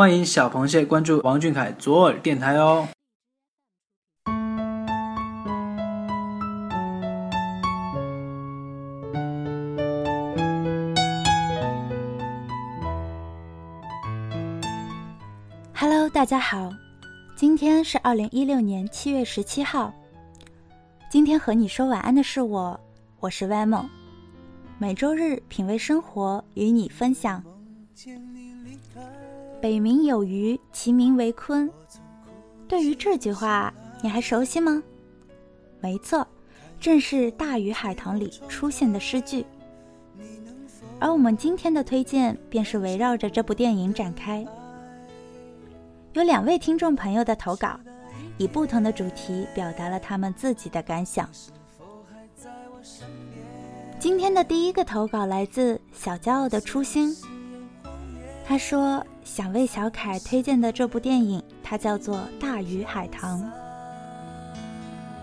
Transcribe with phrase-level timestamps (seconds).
[0.00, 2.88] 欢迎小螃蟹关注王俊凯左耳电台哦。
[15.74, 16.72] Hello，大家好，
[17.36, 19.92] 今天是二零一六年七月十七号。
[21.10, 22.80] 今天和你说晚安的是我，
[23.18, 23.84] 我是 v a m o
[24.78, 27.44] 每周日品味生活，与你分享。
[29.60, 31.68] 北冥有鱼，其名为鲲。
[32.66, 33.72] 对于这句话，
[34.02, 34.82] 你还熟悉吗？
[35.80, 36.26] 没错，
[36.80, 39.44] 正是《大鱼海棠》里出现的诗句。
[40.98, 44.46] 而我们今天的推荐，便是围绕着这部电影展开。
[46.14, 47.78] 有两位听众朋友的投稿，
[48.38, 51.28] 以不同的主题表达了他们自己的感想。
[53.98, 57.14] 今天的第一个投稿来自小骄傲的初心。
[58.46, 63.40] 他说想为小凯推荐的这部电影，它叫做《大鱼海棠》。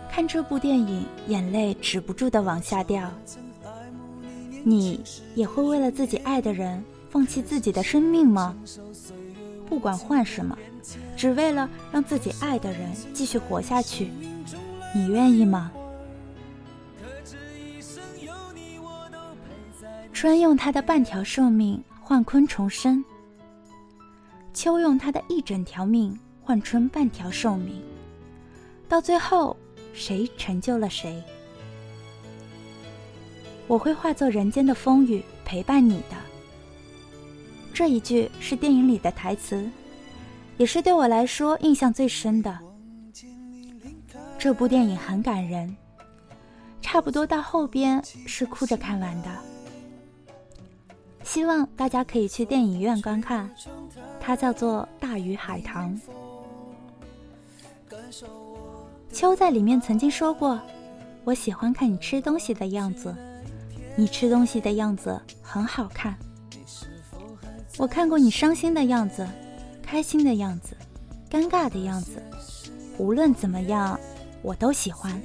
[0.09, 3.11] 看这部电影，眼泪止不住的往下掉。
[4.63, 5.03] 你
[5.35, 8.55] 也会为了自己爱的人放弃自己的生命吗？
[9.67, 10.57] 不管换什么，
[11.17, 14.09] 只为了让自己爱的人继续活下去，
[14.95, 15.69] 你愿意吗？
[20.13, 23.03] 春用他的半条寿命换鲲重生。
[24.57, 27.79] 秋用他的一整条命换春半条寿命，
[28.89, 29.55] 到最后
[29.93, 31.21] 谁成就了谁？
[33.67, 36.15] 我会化作人间的风雨陪伴你的。
[37.71, 39.69] 这一句是电影里的台词，
[40.57, 42.57] 也是对我来说印象最深的。
[44.39, 45.77] 这部电影很感人，
[46.81, 49.29] 差不多到后边是哭着看完的。
[51.27, 53.49] 希望大家可以去电影院观看。
[54.17, 55.93] 它叫做《大鱼海棠》。
[59.11, 60.57] 秋在里面曾经说过
[61.25, 63.13] ：“我喜欢看你吃东西的样子，
[63.97, 66.17] 你吃东西的样子很好看。
[67.77, 69.27] 我看过你伤心的样子，
[69.83, 70.77] 开心的样子，
[71.29, 72.23] 尴尬的样子，
[72.97, 73.99] 无论怎么样，
[74.41, 75.21] 我都喜欢。”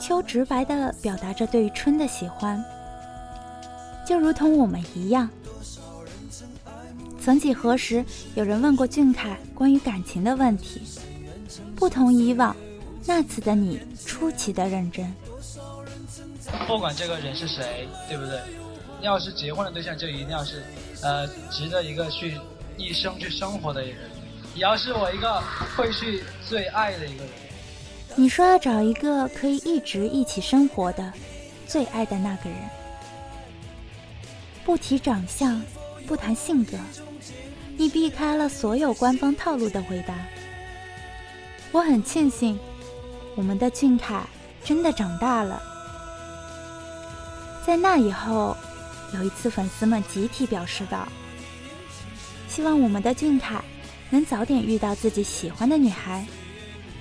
[0.00, 2.64] 秋直白的表达着对于春的喜欢，
[4.08, 5.28] 就如同我们一样。
[7.20, 8.02] 曾几何时，
[8.34, 10.80] 有人问过俊凯关于感情的问题。
[11.76, 12.56] 不同以往，
[13.04, 15.14] 那次的你出奇的认真。
[16.66, 18.40] 不管这个人是谁，对不对？
[19.02, 20.62] 要是结婚的对象，就一定要是，
[21.02, 22.38] 呃，值得一个去
[22.78, 24.10] 一生去生活的一个人。
[24.54, 25.38] 也要是我一个
[25.76, 27.32] 会去最爱的一个人。
[28.16, 31.12] 你说要找一个可以一直一起生活的，
[31.66, 32.58] 最爱的那个人。
[34.68, 35.62] 不提长相，
[36.06, 36.76] 不谈性格。
[37.78, 40.14] 你避开了所有官方套路的回答，
[41.72, 42.58] 我很庆幸，
[43.34, 44.22] 我们的俊凯
[44.62, 45.62] 真的长大了。
[47.66, 48.54] 在那以后，
[49.14, 51.08] 有一次粉丝们集体表示道
[52.46, 53.64] ：“希望我们的俊凯
[54.10, 56.26] 能早点遇到自己喜欢的女孩，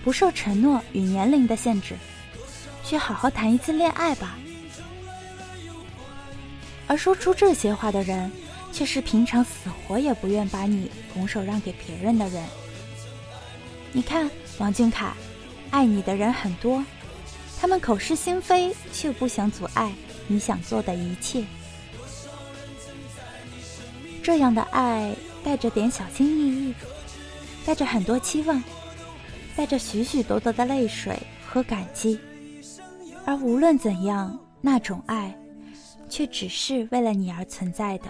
[0.06, 1.96] 不受承诺与年龄的限制，
[2.86, 4.38] 去好好谈一次恋爱吧。”
[6.88, 8.32] 而说出这些话的人。
[8.70, 12.44] 却是平常死活也不愿把你拱手让给别人的人。
[13.92, 15.14] 你看，王俊凯，
[15.72, 16.84] 爱你的人很多，
[17.60, 19.92] 他们口是心非，却不想阻碍
[20.28, 21.44] 你想做的一切。
[24.22, 26.76] 这样的爱带着点小心翼翼，
[27.66, 28.62] 带着很多期望，
[29.56, 32.20] 带着许许多多的泪水和感激。
[33.26, 35.36] 而无论怎样，那种爱，
[36.10, 38.06] 却只是为了你而存在的。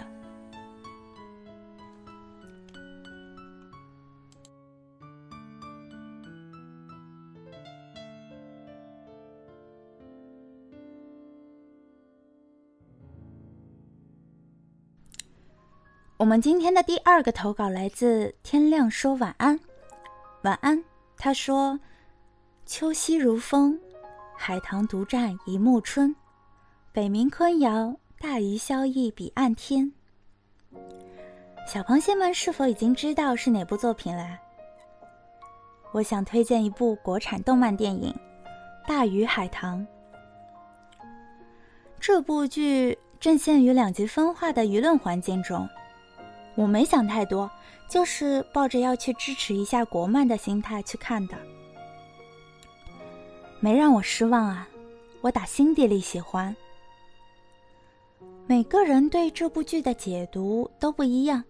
[16.16, 19.58] 我们今天的第二个投稿来自天亮说晚安，
[20.42, 20.82] 晚安。
[21.16, 21.78] 他说
[22.66, 23.78] ：“秋夕如风，
[24.36, 26.14] 海棠独占一暮春。
[26.98, 29.92] 北冥鲲遥，大鱼萧逸彼岸天。”
[31.64, 34.36] 小螃蟹们是否已经知道是哪部作品了？
[35.92, 38.12] 我想推荐一部国产动漫电影
[38.88, 39.86] 《大鱼海棠》。
[42.00, 45.68] 这部剧正陷于两极分化的舆论环境中。
[46.56, 47.48] 我没想太多，
[47.88, 51.36] 就是抱着要去支持一下国漫的心态去看的，
[53.60, 54.68] 没让我失望啊！
[55.20, 56.56] 我打心底里喜欢。
[58.48, 61.44] 每个人对这部剧的解读都不一样，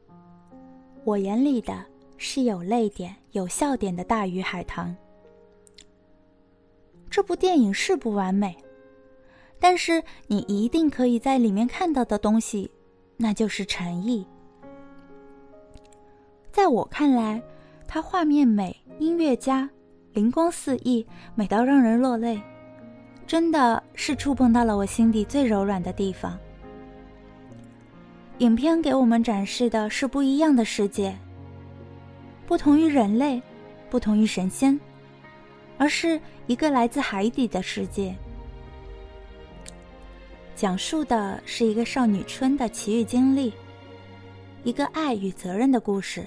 [1.04, 1.72] 我眼里的
[2.16, 4.92] 是有泪点、有笑点的大鱼海棠。
[7.08, 8.56] 这部电影是不完美，
[9.60, 12.68] 但是你一定可以在里面看到的东西，
[13.16, 14.26] 那就是诚意。
[16.50, 17.40] 在我看来，
[17.86, 19.70] 它画面美，音乐佳，
[20.14, 21.06] 灵光四溢，
[21.36, 22.42] 美到让人落泪，
[23.24, 26.36] 真的是触碰到了我心底最柔软的地方。
[28.38, 31.16] 影片给我们展示的是不一样的世界，
[32.46, 33.42] 不同于人类，
[33.90, 34.78] 不同于神仙，
[35.76, 38.14] 而是一个来自海底的世界。
[40.54, 43.52] 讲述的是一个少女春的奇遇经历，
[44.62, 46.24] 一个爱与责任的故事，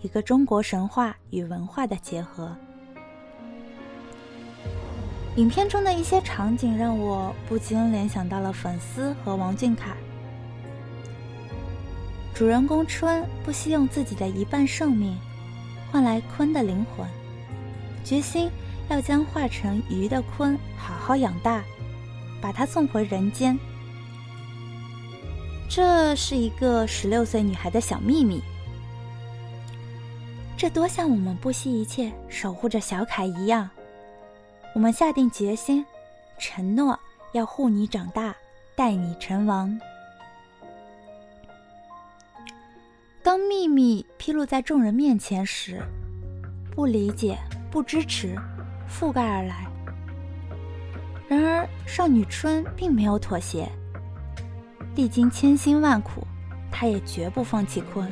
[0.00, 2.56] 一个中国神话与文化的结合。
[5.36, 9.94] 影片中的一些场景让我不禁联想到了粉丝和王俊凯。
[12.42, 15.16] 主人公春不惜用自己的一半生命，
[15.92, 17.06] 换来鲲的灵魂，
[18.02, 18.50] 决心
[18.88, 21.62] 要将化成鱼的鲲好好养大，
[22.40, 23.56] 把它送回人间。
[25.70, 28.42] 这是一个十六岁女孩的小秘密，
[30.56, 33.70] 这多像我们不惜一切守护着小凯一样。
[34.74, 35.86] 我们下定决心，
[36.40, 36.98] 承诺
[37.34, 38.34] 要护你长大，
[38.74, 39.78] 待你成王。
[43.24, 45.80] 当秘密披露在众人面前时，
[46.74, 47.38] 不理解、
[47.70, 48.36] 不支持，
[48.90, 49.64] 覆盖而来。
[51.28, 53.70] 然而，少女春并没有妥协，
[54.96, 56.26] 历经千辛万苦，
[56.70, 58.10] 她也绝不放弃坤。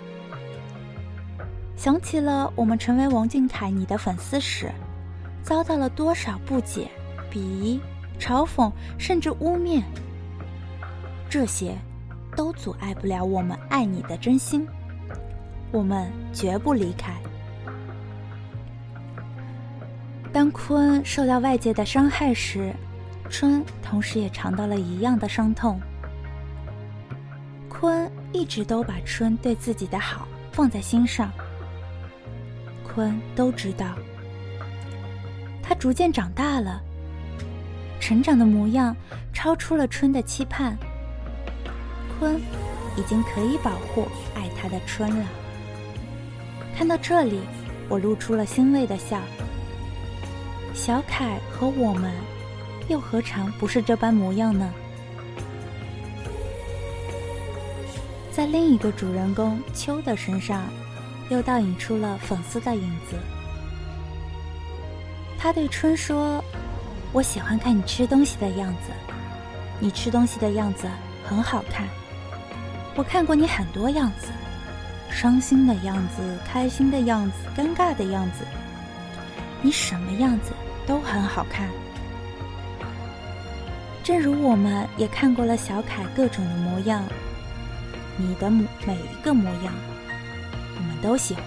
[1.77, 4.71] 想起了我们成为王俊凯你的粉丝时，
[5.43, 6.89] 遭到了多少不解、
[7.33, 7.81] 鄙夷、
[8.21, 9.83] 嘲讽，甚至污蔑，
[11.29, 11.77] 这些
[12.37, 14.65] 都阻碍不了我们爱你的真心。
[15.73, 17.13] 我们绝不离开。
[20.33, 22.73] 当鲲受到外界的伤害时，
[23.29, 25.81] 春同时也尝到了一样的伤痛。
[27.69, 31.33] 鲲一直都把春对自己的好放在心上。
[32.87, 33.87] 鲲都知道，
[35.63, 36.81] 他逐渐长大了，
[38.01, 38.95] 成长的模样
[39.33, 40.77] 超出了春的期盼。
[42.21, 42.39] 鲲
[42.97, 45.27] 已经可以保护爱他的春了。
[46.77, 47.41] 看到这里，
[47.89, 49.21] 我露出了欣慰的笑。
[50.75, 52.13] 小凯和我们，
[52.89, 54.73] 又何尝不是这般模样呢？
[58.33, 60.63] 在另一个主人公秋的身上，
[61.29, 63.17] 又倒影出了粉丝的影子。
[65.39, 66.43] 他对春说
[67.13, 68.91] ：“我喜欢看你吃东西的样子，
[69.79, 70.89] 你吃东西的样子
[71.25, 71.87] 很好看。
[72.95, 74.29] 我看过你很多样子。”
[75.11, 78.45] 伤心的样子，开心的样子，尴尬的样子，
[79.61, 80.53] 你什么样子
[80.87, 81.69] 都很好看。
[84.03, 87.03] 正如我们也看过了小凯各种的模样，
[88.17, 89.75] 你的每一个模样，
[90.77, 91.45] 我们都喜欢。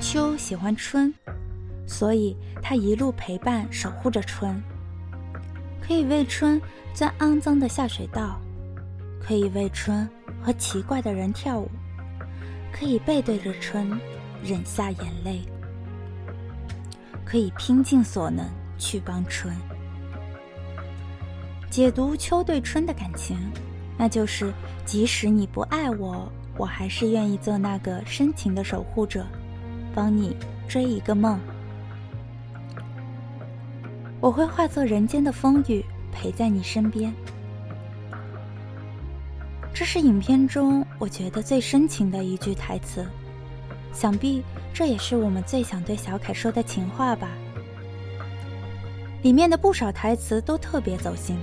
[0.00, 1.12] 秋喜欢春，
[1.86, 4.62] 所以他一路陪伴守护着春，
[5.80, 6.60] 可以为春
[6.94, 8.38] 钻肮脏的下水道，
[9.20, 10.08] 可以为春。
[10.42, 11.68] 和奇怪的人跳舞，
[12.72, 13.98] 可以背对着春，
[14.42, 15.40] 忍下眼泪，
[17.24, 18.46] 可以拼尽所能
[18.78, 19.54] 去帮春。
[21.70, 23.36] 解读秋对春的感情，
[23.96, 24.52] 那就是
[24.86, 29.26] 即使你不爱我，我还是愿意做那个深情的守护者，
[29.94, 30.34] 帮你
[30.66, 31.38] 追一个梦。
[34.20, 37.14] 我会化作人间的风雨，陪在你身边。
[39.72, 43.06] 这是影片中我觉得最深情的一句台词，
[43.92, 44.42] 想必
[44.74, 47.28] 这也是我们最想对小凯说的情话吧。
[49.22, 51.36] 里面的不少台词都特别走心。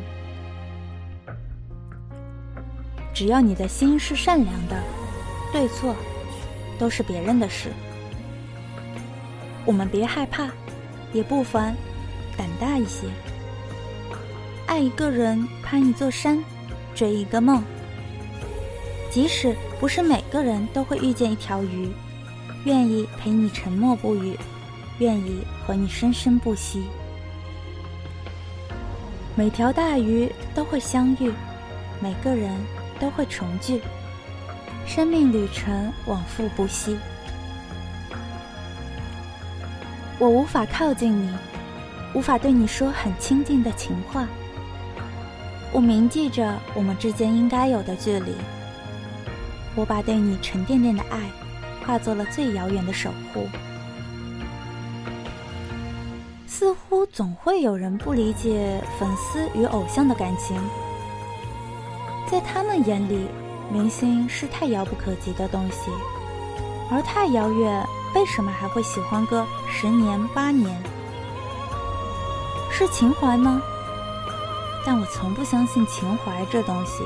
[3.13, 4.75] 只要你的心是善良的，
[5.53, 5.95] 对错
[6.77, 7.69] 都是别人的事。
[9.65, 10.49] 我们别害怕，
[11.13, 11.73] 也不妨
[12.37, 13.07] 胆大一些。
[14.67, 16.43] 爱一个人，攀一座山，
[16.93, 17.63] 追一个梦。
[19.15, 21.89] 即使不是每个人都会遇见一条鱼，
[22.65, 24.37] 愿意陪你沉默不语，
[24.99, 26.83] 愿意和你生生不息。
[29.33, 31.31] 每条大鱼都会相遇，
[32.01, 32.51] 每个人
[32.99, 33.81] 都会重聚。
[34.85, 36.97] 生命旅程往复不息。
[40.19, 41.33] 我无法靠近你，
[42.13, 44.27] 无法对你说很亲近的情话。
[45.71, 48.33] 我铭记着我们之间应该有的距离。
[49.75, 51.19] 我把对你沉甸甸的爱，
[51.85, 53.47] 化作了最遥远的守护。
[56.47, 60.57] 似乎总会有人不理解粉丝与偶像的感情，
[62.25, 63.27] 在他们眼里，
[63.69, 65.91] 明星是太遥不可及的东西，
[66.89, 70.81] 而太遥远，为什么还会喜欢个十年八年？
[72.71, 73.61] 是情怀吗？
[74.85, 77.03] 但我从不相信情怀这东西。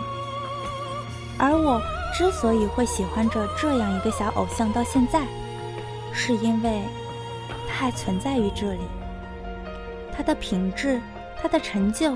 [1.40, 1.82] 而我
[2.14, 5.26] 之所以会喜欢着这样一个小偶像到现在，
[6.12, 6.82] 是因为
[7.68, 8.82] 他还存在于这里。
[10.12, 11.00] 他的品质，
[11.42, 12.14] 他的成就，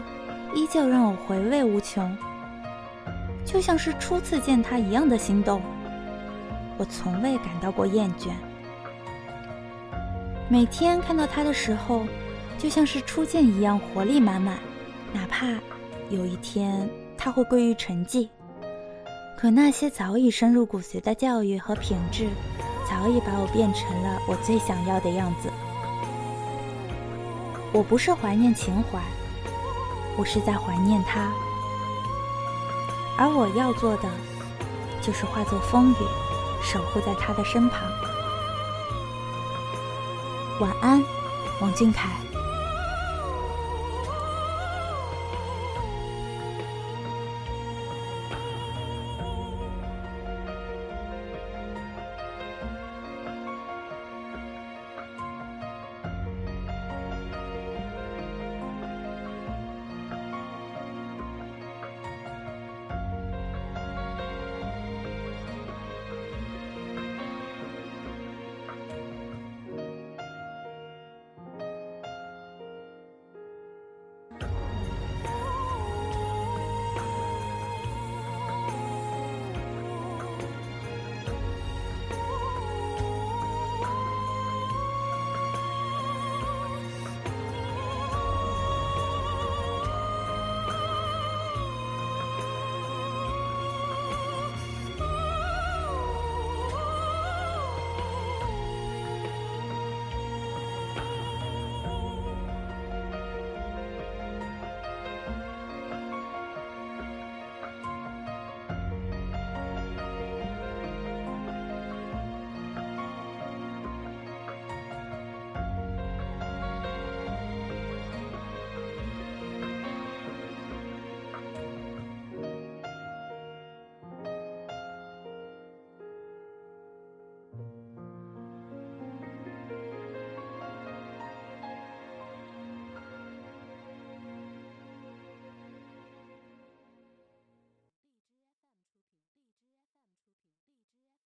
[0.54, 2.18] 依旧让我回味无穷，
[3.46, 5.62] 就像是初次见他一样的心动。
[6.78, 8.30] 我从未感到过厌倦。
[10.50, 12.06] 每天看到他的时候，
[12.58, 14.58] 就像是初见一样活力满满。
[15.14, 15.48] 哪怕
[16.10, 18.28] 有一天他会归于沉寂，
[19.44, 22.30] 可那些早已深入骨髓的教育和品质，
[22.88, 25.52] 早已把我变成了我最想要的样子。
[27.74, 29.02] 我不是怀念情怀，
[30.16, 31.30] 我是在怀念他，
[33.18, 34.08] 而我要做的，
[35.02, 35.96] 就是化作风雨，
[36.64, 37.82] 守护在他的身旁。
[40.62, 41.04] 晚安，
[41.60, 42.08] 王俊凯。